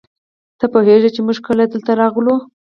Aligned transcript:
ته 0.59 0.65
پوهېږې 0.73 1.21
موږ 1.25 1.37
چې 1.37 1.41
کله 1.47 1.63
دلته 1.73 1.91
راغلو. 2.01 2.35